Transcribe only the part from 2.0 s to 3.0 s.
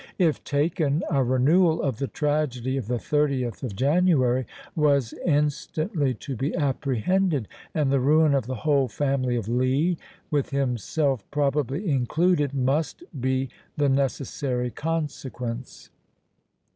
tragedy of the